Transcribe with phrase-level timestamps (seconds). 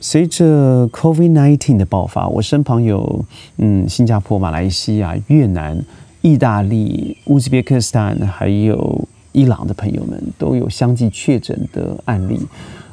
[0.00, 3.24] 随着 COVID-19 的爆发，我身旁有
[3.58, 5.78] 嗯新加坡、马来西亚、越南、
[6.22, 12.40] 意大利、乌兹别克斯坦，还有伊朗的朋友们都有相继确诊的案例。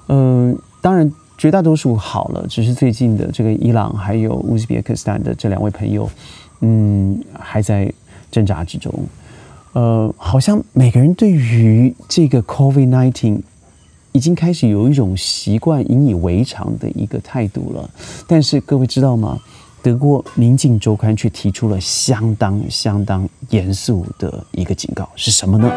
[0.10, 6.10] 嗯，当然绝大多数好了，只是最近的这个伊朗还有乌兹别克斯坦的这两位朋友，
[6.60, 7.92] 嗯，还在
[8.30, 8.94] 挣扎之中。
[9.74, 13.42] 呃，好像每个人对于这个 COVID-19
[14.12, 17.90] 已经开始有一种习惯、引以为常的一个态度了。
[18.28, 19.40] 但是各位知道吗？
[19.84, 25.72] 德国《民进周刊》却提出了相当相当严肃的一个警告，是什么呢？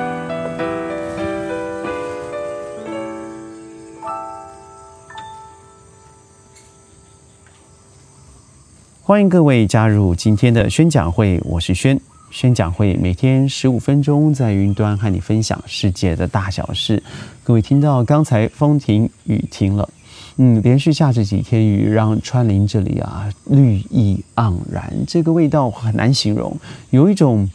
[9.02, 12.00] 欢迎各位加入今天的宣讲会，我是轩。
[12.30, 17.02] 宣讲会每天十五分钟，在云端和你分享世界的大小事。
[17.42, 19.88] 各位听到刚才风停雨停了，
[20.36, 26.56] 嗯，连续下这几天雨，让川林这里啊绿意盎然，这个味道很难形容，
[26.90, 27.50] 有一种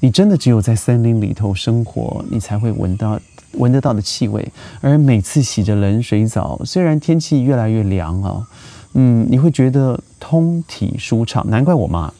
[0.00, 3.20] 你真的只有在森林里头生活，你才会闻到
[3.52, 4.46] 闻得到的气味。
[4.80, 8.48] 而每次洗着冷水澡，虽然天气越来越凉啊，
[8.94, 11.48] 嗯，你会觉得通体舒畅。
[11.48, 12.12] 难怪我妈。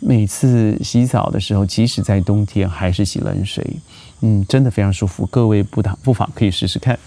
[0.00, 3.64] 每次洗澡的时候，即使在冬天，还是洗冷水，
[4.20, 5.26] 嗯，真的非常舒服。
[5.26, 6.98] 各位不打不妨可以试试看。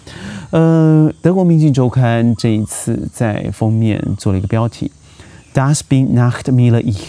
[0.49, 4.91] 呃，德国《明镜周刊》这一次在封面做了一个标题
[5.53, 6.99] ：Das bin nach mir ich。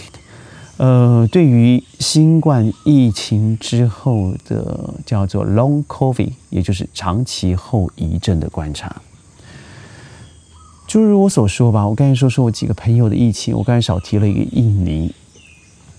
[0.77, 9.01] 呃，对于新冠疫情之后的叫做 Long COVID，也就是长期后遗症的观察。
[10.87, 15.13] 就如我所说吧，我刚才说说我几个朋友的疫情，我刚才少提了一个印尼。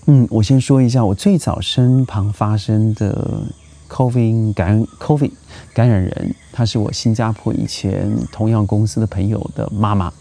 [0.07, 3.41] 嗯，我先说一下，我最早身旁发生的
[3.89, 5.31] COVID 感 COVID
[5.73, 10.13] 感染人，他是我新加坡以前同样公司的朋友的妈妈，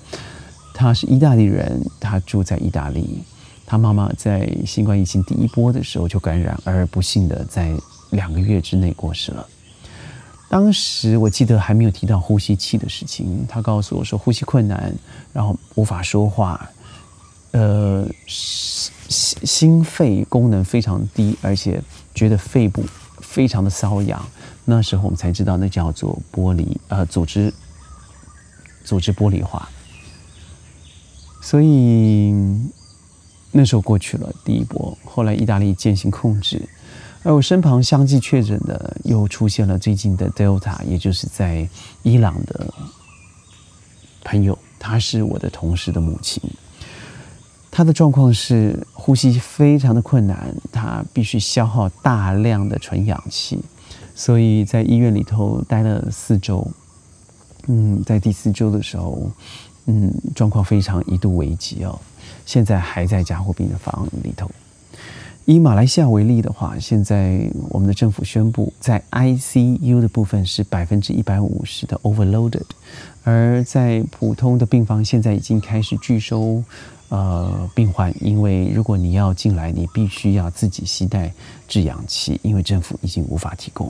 [0.72, 3.22] 她是意大利人，她住在意大利，
[3.66, 7.70] 她妈妈在新冠疫情第一波的时候就感染，而不幸的在
[8.08, 9.46] 两个月之内过世了。
[10.48, 14.94] 当时我记得还没有提到呼吸器的事情，她告诉我说呼吸困难，
[15.30, 16.70] 然后无法说话，
[17.50, 18.08] 呃。
[19.44, 21.82] 心肺功能非常低，而且
[22.14, 22.84] 觉得肺部
[23.20, 24.24] 非常的瘙痒。
[24.64, 27.52] 那时候我们才知道，那叫做玻璃呃组织
[28.84, 29.68] 组织玻璃化。
[31.42, 32.34] 所以
[33.52, 36.66] 那时候过去了第一波，后来意大利进行控制，
[37.22, 41.68] 而我身旁相继确诊的又出现了最近的 Delta，也就是在
[42.02, 42.72] 伊朗的
[44.24, 46.42] 朋友，他是我的同事的母亲。
[47.76, 53.58] 他的状况是呼吸非常的困难，他必须消耗大量的纯氧气，
[54.14, 56.64] 所以在医院里头待了四周。
[57.66, 59.28] 嗯，在第四周的时候，
[59.86, 61.98] 嗯，状况非常一度危急哦，
[62.46, 64.48] 现在还在加护病房里头。
[65.44, 72.62] 以马来西亚为例的话，现在我们的政府宣布，在 ICU 的部分是百分之一百五十的 overloaded，
[73.24, 76.62] 而在普通的病房现在已经开始拒收。
[77.14, 81.32] 呃，病患，因为如果你要进来，你必须要自己携带
[81.68, 83.88] 制氧气，因为政府已经无法提供。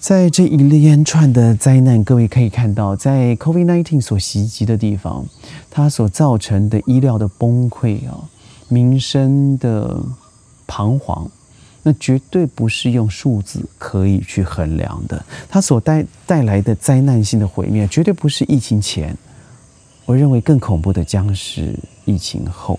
[0.00, 5.24] 在这一连串的灾难，各位可以看到，在 COVID-19 所袭击的地方，
[5.70, 8.28] 它所造成的医疗的崩溃啊，
[8.66, 10.02] 民生的
[10.66, 11.30] 彷徨，
[11.84, 15.24] 那绝对不是用数字可以去衡量的。
[15.48, 19.16] 它所带带来的灾难性的毁灭，绝对不是疫情前。
[20.10, 21.72] 我认为更恐怖的将是
[22.04, 22.76] 疫情后。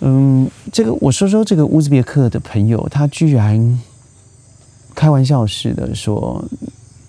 [0.00, 3.80] 嗯，这个我说说这个乌兹别克的朋友，他居然
[4.94, 6.44] 开玩笑似的说，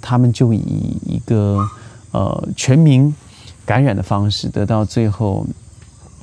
[0.01, 1.67] 他们就以一个
[2.11, 3.13] 呃全民
[3.65, 5.45] 感染的方式，得到最后，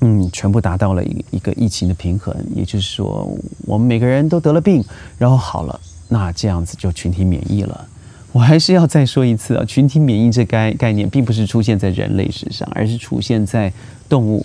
[0.00, 2.34] 嗯，全部达到了一一个疫情的平衡。
[2.54, 3.30] 也就是说，
[3.66, 4.82] 我们每个人都得了病，
[5.18, 5.78] 然后好了，
[6.08, 7.86] 那这样子就群体免疫了。
[8.32, 13.72] 我还是要再说一次啊，群体免疫这概概念并不是出现在人类身上，而是出现在
[14.08, 14.44] 动物、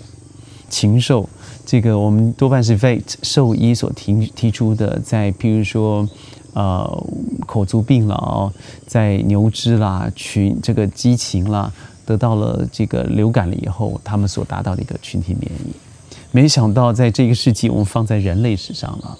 [0.68, 1.28] 禽兽。
[1.64, 6.08] 这个我们多半是 vet 兽医所提提出的，在譬如说，
[6.52, 7.06] 呃，
[7.46, 8.52] 口足病了
[8.86, 11.72] 在牛只啦、群这个鸡禽啦，
[12.06, 15.72] 得到了这个流感了以后，他们所达到的一个群体免疫。
[16.30, 19.18] 没想到在这个世纪，我们放在人类史上了。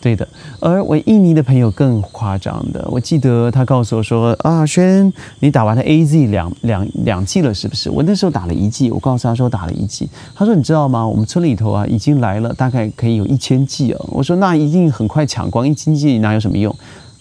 [0.00, 0.26] 对的，
[0.58, 11.06] 而我印尼的朋友更夸张的，我记得他告诉我说：“啊，轩，你打完了 A Z 两两两剂了，是不是？”我那时候打了一剂，我告诉他说打了一剂，他说：“你知道吗？
[11.06, 16.74] 我们村里头啊，已经来了大概可以有一千剂哦。”我说：“那一定很快抢光，一千剂哪有什么用？”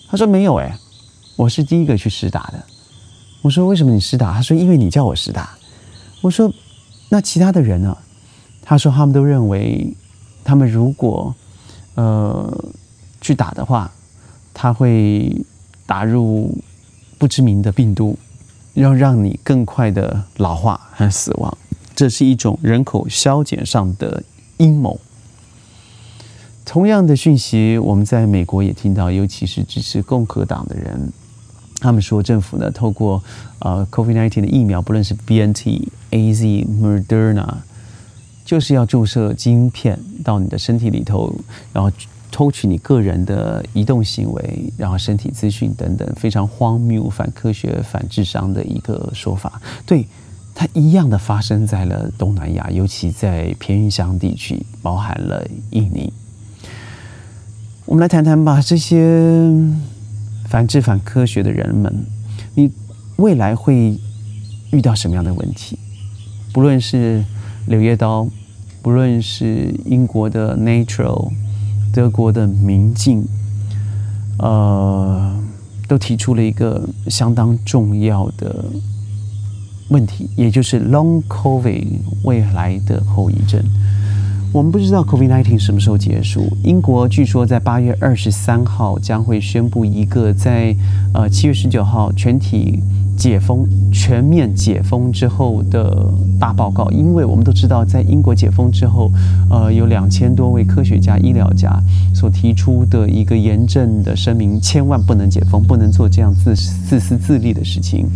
[0.09, 0.75] 他说：“没有哎，
[1.35, 2.63] 我是第一个去试打的。”
[3.43, 4.33] 我说为什么你施打？
[4.33, 5.51] 他说因为你叫我施打。
[6.21, 6.51] 我说
[7.09, 7.95] 那其他的人呢？
[8.63, 9.95] 他说他们都认为，
[10.43, 11.35] 他们如果
[11.95, 12.65] 呃
[13.19, 13.91] 去打的话，
[14.53, 15.35] 它会
[15.85, 16.57] 打入
[17.17, 18.17] 不知名的病毒，
[18.73, 21.57] 要让你更快的老化和死亡。
[21.95, 24.23] 这是一种人口削减上的
[24.57, 24.99] 阴谋。
[26.65, 31.11] 同样的讯息，我们在美国也听到，尤其是支持共和党的人，
[31.79, 33.21] 他们说政府呢，透过
[33.59, 37.55] 呃 COVID-19 的疫苗，不论是 BNT、AZ、Moderna，
[38.51, 41.33] 就是要注射晶片到你的身体里头，
[41.71, 41.89] 然后
[42.29, 49.61] 偷取你个人的移动行为，然后身体资讯等等，非常荒谬、反科学、反智商的一个说法。
[49.85, 50.05] 对。
[50.53, 56.11] 它一样的发生在了东南亚，尤其在偏远乡地区，包含了印尼。
[57.85, 59.49] 我们来谈谈吧，这些
[60.49, 62.05] 反智反科学的人们，
[62.53, 62.69] 你
[63.15, 63.97] 未来会
[64.73, 65.79] 遇到什么样的问题？
[66.51, 67.23] 不论是
[67.67, 68.27] 柳叶刀，
[68.81, 71.31] 不论是英国的 Natural，
[71.93, 73.23] 德国的明镜，
[74.39, 75.33] 呃，
[75.87, 78.65] 都提出了一个相当重要的。
[79.89, 81.85] 问题，也就是 Long COVID
[82.23, 83.61] 未来的后遗症。
[84.53, 86.47] 我们不知道 COVID-19 什么时候结束。
[86.63, 90.73] 英国据说在八月二十三号将会宣布一个在
[91.13, 92.81] 呃七月十九号全体。
[93.21, 99.11] 解封、全面解封之后的大报告，因为我们都知道，在英国解封之后，
[99.47, 101.79] 呃，有两千多位科学家、医疗家
[102.15, 108.07] 所提出的一个严正的声明：千万不能解封，不能做这样自自私自利的事情。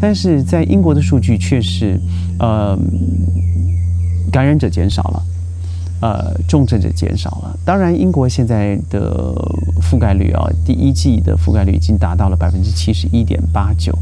[0.00, 1.98] 但是在英国的数据却是，
[2.38, 2.78] 呃，
[4.30, 5.20] 感染者减少了。
[6.02, 7.56] 呃，重症者减少了。
[7.64, 9.32] 当然，英国现在的
[9.80, 13.96] 覆盖率啊，第一季的覆盖率已经达到了百分之七十一点八九，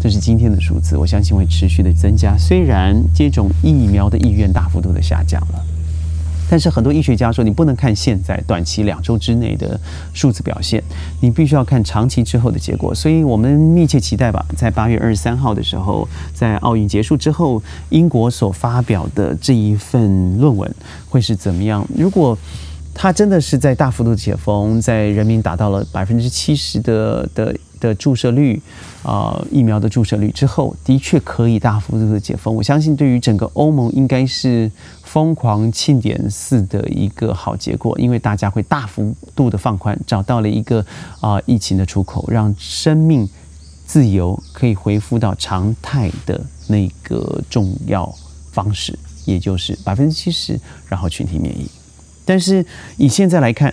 [0.00, 0.96] 这是今天的数字。
[0.96, 2.38] 我相信会持续的增加。
[2.38, 5.62] 虽然接种疫苗的意愿大幅度的下降了。
[6.52, 9.80] 但是很多医学家说，你不能看现在短期两周之内的
[10.12, 10.84] 数字表现，
[11.22, 12.94] 你必须要看长期之后的结果。
[12.94, 20.70] 所以我们密切期待吧，在八月二十三号的时候，在奥运结束之后，英国所发表的这一份论文
[21.08, 21.82] 会是怎么样？
[21.96, 22.36] 如果
[22.92, 28.58] 它真的是在大幅度解封，在人民达到了百分之七十的的的注射率
[29.02, 32.54] 啊疫苗的注射率之后，的确可以大幅度的解封。
[32.54, 34.70] 我相信对于整个欧盟应该是。
[35.12, 40.82] 疯狂庆典似的一个好结果，因为大家会大幅度的放宽，找到了一个
[41.20, 43.28] 啊疫情的出口，让生命
[43.84, 48.10] 自由可以恢复到常态的那个重要
[48.52, 50.58] 方式，也就是百分之七十，
[50.88, 51.70] 然后群体免疫。
[52.24, 52.64] 但是
[52.96, 53.70] 以现在来看，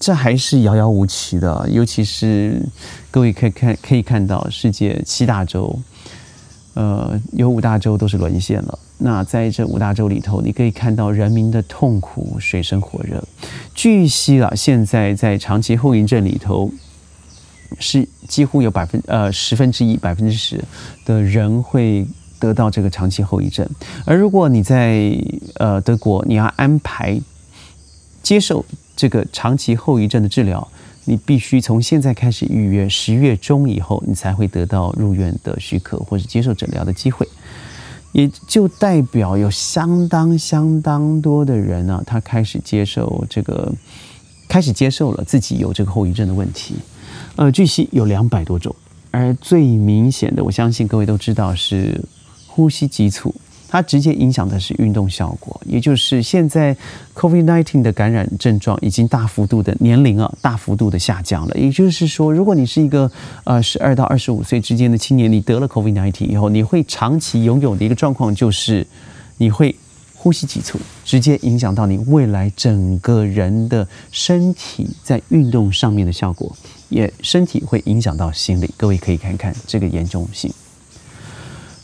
[0.00, 2.60] 这还是遥遥无期的，尤其是
[3.10, 5.78] 各位可以看可以看到，世界七大洲，
[6.72, 8.78] 呃，有五大洲都是沦陷了。
[8.96, 13.22] 那在这五大洲里头，你可以看到人民的痛苦，水深火热。
[13.74, 16.70] 据悉啊，现在在长期后遗症里头，
[17.78, 20.64] 是几乎有百分呃十分之一百分之十
[21.04, 22.06] 的人会
[22.38, 23.68] 得到这个长期后遗症。
[24.06, 25.14] 而如果你在
[25.56, 27.20] 呃德国，你要安排
[28.22, 28.64] 接受
[29.00, 30.68] 这个长期后遗症的治疗，
[31.06, 37.26] 你必须从现在开始预约，十月中以后，你才会得到入院的许可或者接受诊疗的机会。
[38.12, 43.72] 也就代表有相当相当多的人呢，他开始接受这个，
[44.46, 46.74] 开始接受了自己有这个后遗症的问题。
[47.36, 48.76] 呃，据悉有两百多种，
[49.10, 51.98] 而最明显的，我相信各位都知道是
[52.46, 53.34] 呼吸急促。
[53.72, 56.76] 它直接影响的是运动效果，也就是现在
[57.14, 61.56] COVID-19 的感染症状已经大幅度的年龄啊，大幅度的下降了。
[61.56, 63.08] 也就是说，如果你是一个
[63.44, 68.84] 呃十二到二十五岁之间的青年，你得了 COVID-19 以后，你会长期拥有的一个状况就是
[69.36, 69.72] 你会
[70.16, 76.52] 呼吸急促，直接影响到你未来整个人的身体在运动上面的效果，
[76.88, 78.68] 也身体会影响到心理。
[78.76, 80.52] 各位可以看看这个严重性。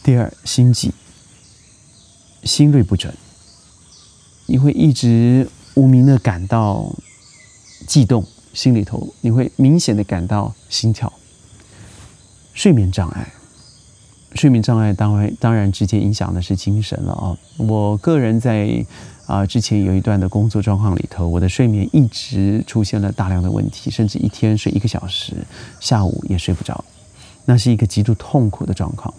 [0.02, 0.92] 第二，心悸。
[2.46, 3.12] 心率不准，
[4.46, 6.94] 你会一直无名的感到
[7.86, 8.24] 悸动，
[8.54, 11.12] 心里头你会明显的感到心跳。
[12.54, 13.32] 睡眠障碍，
[14.34, 17.36] 睡眠障碍当然当然直接影响的是精神了啊！
[17.58, 18.86] 我个人在
[19.26, 25.34] 啊之前有一段的工作状况里头，我的睡眠一直出现了大量的问题，甚至一天睡一个小时，
[25.80, 26.82] 下午也睡不着，
[27.44, 29.12] 那是一个极度痛苦的状况。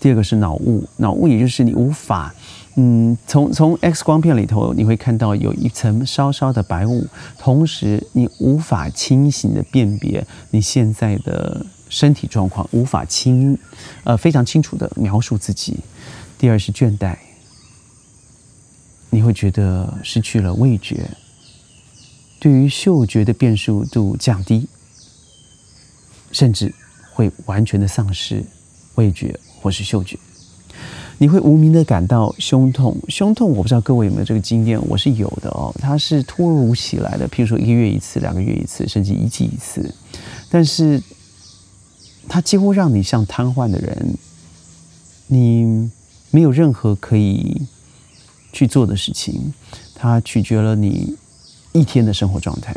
[0.00, 2.34] 第二个是脑雾，脑雾也就是你无法，
[2.76, 7.06] 嗯，从从 X 光片里头你会看到有一层稍稍的白雾，
[7.38, 13.56] 同时你无法清醒的辨别你现在的身体状况无法清，
[14.04, 15.78] 呃，非常清楚的描述自己。
[16.36, 17.16] 第二是倦怠，
[19.10, 21.08] 你会觉得失去了味觉，
[22.40, 24.68] 对于嗅觉的辨识度降低，
[26.32, 26.74] 甚至
[27.12, 28.44] 会完全的丧失
[28.96, 30.18] 味觉或是嗅觉。
[31.16, 35.74] 你会无名的感到胸痛，胸痛我不知道各位有没有这个经验，我是有的哦。
[35.80, 39.94] 它是突如其来的，譬如说一个月一次、两个月一次，甚至一季一次，
[40.50, 41.02] 但是
[42.28, 44.18] 它几乎让你像瘫痪的人，
[45.28, 45.90] 你
[46.30, 47.62] 没有任何可以
[48.52, 49.54] 去做的事情，
[49.94, 51.16] 它取决了你
[51.72, 52.76] 一天的生活状态。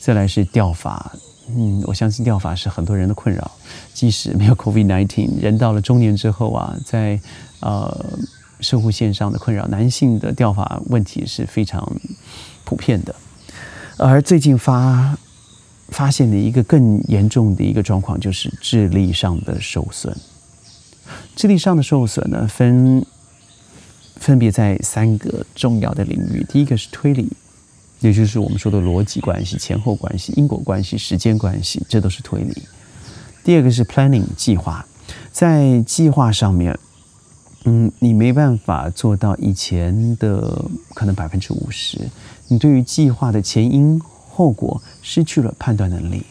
[0.00, 1.12] 再来是掉发。
[1.48, 3.50] 嗯，我相信掉发是很多人的困扰。
[3.94, 7.20] 即使没有 COVID-19，人到了中年之后啊，在
[7.60, 8.18] 呃
[8.60, 11.90] 生活线上的困扰，男性的掉发问题是非常
[12.64, 13.14] 普遍的。
[13.96, 15.16] 而最近发
[15.88, 20.14] 发现的一个更严重的一个状况，就是智力上的受损。
[21.36, 23.06] 智力上的受损呢，分
[24.16, 26.44] 分别在三个重要的领域。
[26.48, 27.30] 第一个是推理。
[28.06, 32.62] 也就是我们说的逻辑关系、前后关系、因果关系、时间关系，这都是推理。
[33.42, 34.86] 第二个是 planning 计划，
[35.32, 36.78] 在计划上面，
[37.64, 41.98] 嗯，你没办法做到以前的可能百分之五十。
[42.46, 46.22] 你对于计划的前因后果失去了判断能力，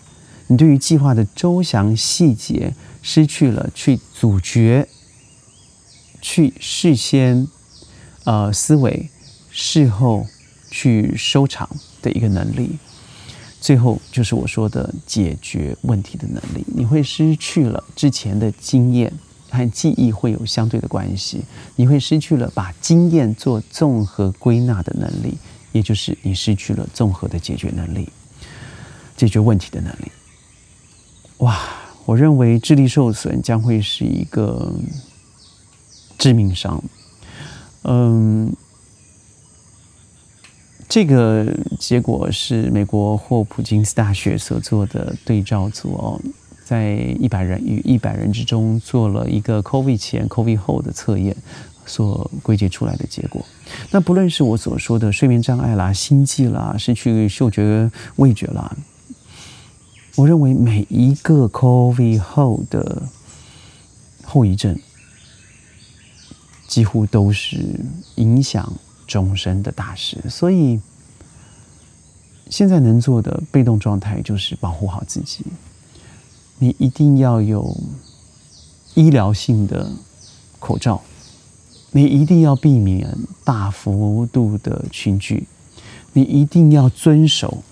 [0.48, 4.88] 你对于计划的周详细节失去了去阻绝、
[6.22, 7.46] 去事先
[8.24, 9.10] 呃思维、
[9.51, 10.25] 事后。
[10.70, 11.70] 去收场
[12.02, 12.78] 的一个能力，
[13.62, 16.66] 最后就是我说的解决问题的能力。
[16.68, 19.12] 你会失去了之前的经验
[19.50, 21.44] 和记忆会有相对的关系，
[21.76, 25.38] 你会失去了把经验做综合归纳的能力，
[25.72, 28.10] 也就是你失去了综合的解决能力，
[29.16, 30.12] 解决问题的能力。
[31.38, 31.58] 哇，
[32.06, 34.74] 我认为智力受损将会是一个
[36.18, 36.84] 致命伤。
[37.84, 38.54] 嗯。
[40.96, 41.46] 这个
[41.78, 46.22] 结果是美国霍普金斯大学所做的对照组哦，
[46.64, 51.36] 在一百人与一百人之中做了一个 COVID 前、COVID 后的测验，
[51.86, 53.46] 所归结出来的结果。
[53.92, 58.74] 那不论是我所说的睡眠障碍啦、心悸啦、失去嗅觉、味觉啦，
[60.16, 63.04] 我认为每一个 COVID 后的
[64.24, 64.80] 后遗症，
[66.70, 67.82] 几乎都是
[68.16, 68.72] 影响。
[69.08, 70.80] 终身的大事，所以
[72.50, 75.46] 现在能做的被动状态就是保护好自己。
[76.60, 77.76] 你一定要有
[78.94, 79.92] 医疗性的
[80.60, 81.02] 口罩，
[81.92, 85.48] 你一定要避免大幅度的群聚，
[86.14, 87.64] 你一定要遵守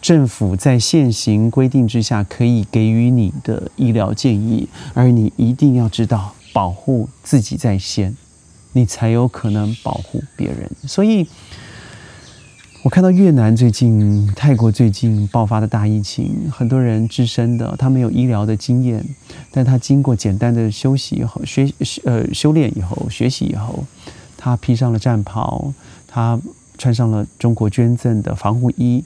[0.00, 8.16] 政府在现行规定之下可以给予你的医疗建议，而你一定要知道保护自己在先。
[8.76, 10.70] 你才有可能保护别人。
[10.86, 11.26] 所以，
[12.82, 19.02] 我看到越南最近、泰国最近爆发的大疫情，很多人自身的他没有医疗的经验，
[19.50, 21.72] 但他经过简单的休息以后、学
[22.04, 23.82] 呃修炼以后、学习以后，
[24.36, 25.72] 他披上了战袍，
[26.06, 26.38] 他
[26.76, 29.02] 穿上了中国捐赠的防护衣，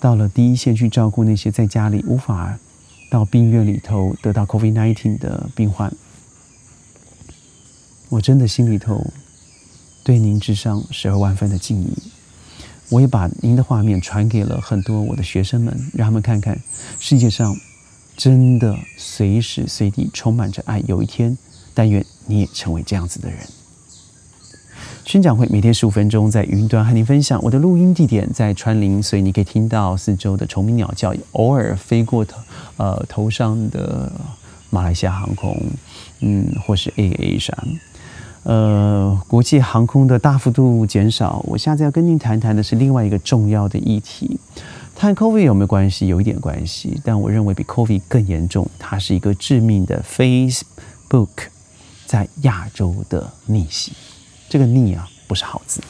[0.00, 2.58] 到了第一线去照顾那些在家里无法
[3.10, 5.92] 到病院里头得到 COVID-19 的病患。
[8.10, 9.06] 我真的心里头
[10.02, 11.96] 对您致上十二万分的敬意，
[12.88, 16.60] 我也把您的画面传给了很多我的学生们，让他们看看
[16.98, 17.56] 世界上
[18.16, 20.82] 真的随时随地充满着爱。
[20.88, 21.38] 有一天，
[21.72, 23.38] 但愿你也成为这样子的人。
[25.06, 27.40] 宣讲会每天十五分钟，在云端和您分享。
[27.42, 32.40] 我的录音地点在川林，所以你可以听到四周的虫鸣鸟叫，偶尔飞过头
[32.76, 34.10] 呃头上的
[34.68, 35.56] 马来西亚航空，
[36.20, 37.56] 嗯，或是 A A 上。
[38.42, 44.38] 呃，国际航空的大幅度减少，我下次要跟您谈谈的是另外一个重要的议题。
[44.96, 46.08] 和 COVID 有没有关系？
[46.08, 48.68] 有一点关系，但我认为比 COVID 更严重。
[48.78, 51.28] 它是一个致命的 Facebook
[52.06, 53.92] 在亚洲的逆袭。
[54.48, 55.80] 这个逆啊，不是好字。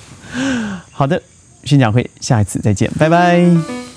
[0.93, 1.21] 好的，
[1.65, 3.90] 宣讲会下一次再见，拜拜。